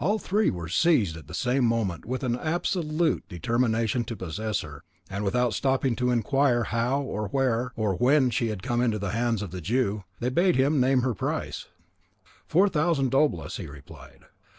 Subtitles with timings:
[0.00, 4.84] All three were seized at the same moment with an absolute determination to possess her;
[5.10, 9.10] and without stopping to inquire how, or where, or when, she had come into the
[9.10, 11.66] hands of the Jew, they bade him name her price.
[12.46, 14.24] Four thousand doblas, he replied.